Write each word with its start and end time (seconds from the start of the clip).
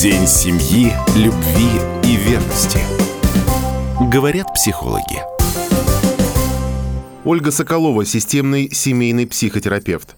День 0.00 0.28
семьи, 0.28 0.92
любви 1.18 1.74
и 2.06 2.14
верности. 2.14 2.78
Говорят 4.14 4.46
психологи. 4.54 5.18
Ольга 7.24 7.50
Соколова, 7.50 8.04
системный 8.04 8.68
семейный 8.70 9.26
психотерапевт. 9.26 10.14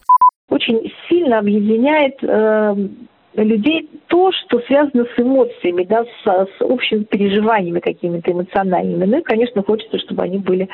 Очень 0.50 0.92
сильно 1.08 1.38
объединяет 1.38 2.22
э, 2.22 2.76
людей 3.36 3.88
то, 4.08 4.30
что 4.32 4.60
связано 4.66 5.06
с 5.16 5.18
эмоциями, 5.18 5.84
да, 5.84 6.04
с, 6.04 6.26
с 6.26 6.60
общими 6.60 7.04
переживаниями 7.04 7.80
какими-то 7.80 8.32
эмоциональными. 8.32 9.06
Ну 9.06 9.20
и, 9.20 9.22
конечно, 9.22 9.62
хочется, 9.62 9.98
чтобы 9.98 10.24
они 10.24 10.36
были 10.36 10.68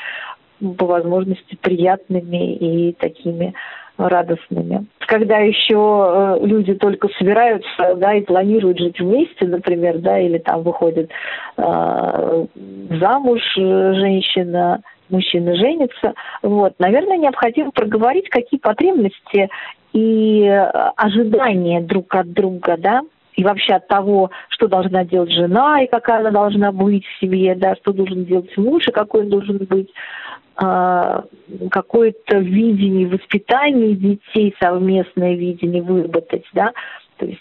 по 0.78 0.86
возможности 0.86 1.56
приятными 1.60 2.56
и 2.56 2.92
такими 2.94 3.54
радостными. 3.98 4.86
Когда 5.00 5.38
еще 5.38 6.38
э, 6.40 6.46
люди 6.46 6.74
только 6.74 7.08
собираются, 7.18 7.94
да, 7.96 8.14
и 8.14 8.22
планируют 8.22 8.78
жить 8.78 8.98
вместе, 9.00 9.46
например, 9.46 9.98
да, 9.98 10.18
или 10.18 10.38
там 10.38 10.62
выходит 10.62 11.10
э, 11.56 12.46
замуж 13.00 13.40
женщина, 13.54 14.82
мужчина 15.08 15.54
женится, 15.54 16.14
вот, 16.42 16.74
наверное, 16.78 17.16
необходимо 17.16 17.70
проговорить, 17.70 18.28
какие 18.28 18.60
потребности 18.60 19.48
и 19.92 20.46
ожидания 20.96 21.80
друг 21.80 22.14
от 22.14 22.32
друга, 22.32 22.76
да, 22.76 23.02
и 23.36 23.44
вообще 23.44 23.74
от 23.74 23.86
того, 23.86 24.30
что 24.48 24.66
должна 24.66 25.04
делать 25.04 25.30
жена 25.30 25.82
и 25.82 25.86
какая 25.86 26.20
она 26.20 26.30
должна 26.30 26.72
быть 26.72 27.04
в 27.04 27.20
семье, 27.20 27.54
да, 27.54 27.76
что 27.76 27.92
должен 27.92 28.24
делать 28.24 28.54
муж 28.56 28.88
и 28.88 28.92
какой 28.92 29.22
он 29.22 29.28
должен 29.28 29.58
быть, 29.58 29.90
какое-то 30.56 32.38
видение 32.38 33.06
воспитания 33.08 33.94
детей, 33.94 34.54
совместное 34.58 35.34
видение 35.34 35.82
выработать, 35.82 36.44
да, 36.54 36.72
то 37.18 37.26
есть 37.26 37.40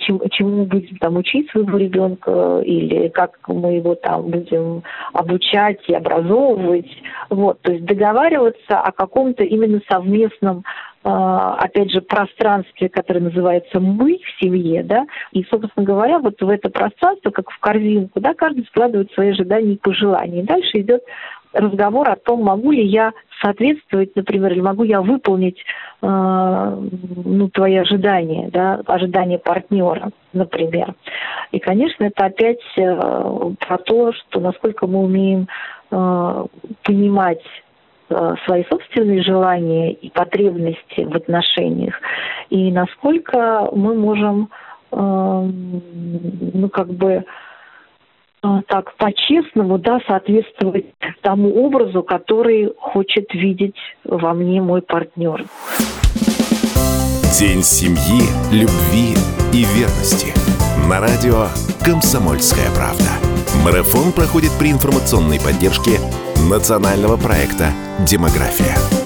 чему, 0.00 0.20
чему 0.30 0.64
будем 0.64 0.96
там 0.98 1.16
учить 1.16 1.50
своего 1.50 1.78
ребенка 1.78 2.60
или 2.64 3.08
как 3.08 3.38
мы 3.48 3.74
его 3.74 3.94
там 3.94 4.30
будем 4.30 4.82
обучать 5.12 5.80
и 5.86 5.94
образовывать. 5.94 6.90
Вот, 7.30 7.60
то 7.62 7.72
есть 7.72 7.84
договариваться 7.84 8.80
о 8.80 8.90
каком-то 8.92 9.44
именно 9.44 9.80
совместном 9.88 10.64
а, 11.04 11.56
опять 11.56 11.90
же, 11.90 12.00
пространстве, 12.00 12.88
которое 12.88 13.20
называется 13.20 13.78
«мы» 13.78 14.18
в 14.18 14.42
семье, 14.42 14.82
да, 14.82 15.06
и, 15.32 15.44
собственно 15.44 15.84
говоря, 15.84 16.18
вот 16.18 16.40
в 16.40 16.48
это 16.48 16.70
пространство, 16.70 17.30
как 17.30 17.50
в 17.50 17.58
корзинку, 17.60 18.20
да, 18.20 18.32
каждый 18.32 18.64
складывает 18.64 19.12
свои 19.12 19.30
ожидания 19.30 19.74
и 19.74 19.78
пожелания. 19.78 20.40
И 20.40 20.46
дальше 20.46 20.80
идет 20.80 21.02
разговор 21.54 22.08
о 22.10 22.16
том, 22.16 22.42
могу 22.42 22.72
ли 22.72 22.84
я 22.84 23.12
соответствовать, 23.40 24.14
например, 24.16 24.52
или 24.52 24.60
могу 24.60 24.84
я 24.84 25.00
выполнить 25.00 25.58
э, 26.02 26.06
ну, 26.06 27.48
твои 27.50 27.76
ожидания, 27.76 28.48
да, 28.52 28.80
ожидания 28.86 29.38
партнера, 29.38 30.10
например. 30.32 30.94
И, 31.52 31.58
конечно, 31.58 32.04
это 32.04 32.26
опять 32.26 32.60
э, 32.76 33.52
про 33.60 33.78
то, 33.78 34.12
что 34.12 34.40
насколько 34.40 34.86
мы 34.86 35.04
умеем 35.04 35.48
э, 35.90 36.46
понимать 36.82 37.42
э, 38.08 38.34
свои 38.44 38.64
собственные 38.64 39.22
желания 39.22 39.92
и 39.92 40.10
потребности 40.10 41.00
в 41.00 41.14
отношениях, 41.14 41.94
и 42.50 42.72
насколько 42.72 43.68
мы 43.72 43.94
можем, 43.94 44.50
э, 44.90 44.96
ну, 44.96 46.68
как 46.70 46.88
бы, 46.88 47.24
так 48.68 48.94
по-честному, 48.96 49.78
да, 49.78 50.00
соответствовать 50.06 50.86
тому 51.22 51.64
образу, 51.64 52.02
который 52.02 52.72
хочет 52.78 53.32
видеть 53.32 53.76
во 54.04 54.34
мне 54.34 54.60
мой 54.60 54.82
партнер. 54.82 55.44
День 57.38 57.62
семьи, 57.62 58.22
любви 58.52 59.14
и 59.52 59.64
верности. 59.76 60.32
На 60.88 61.00
радио 61.00 61.46
«Комсомольская 61.84 62.70
правда». 62.76 63.10
Марафон 63.64 64.12
проходит 64.12 64.50
при 64.58 64.70
информационной 64.70 65.40
поддержке 65.40 65.98
национального 66.48 67.16
проекта 67.16 67.70
«Демография». 68.06 69.03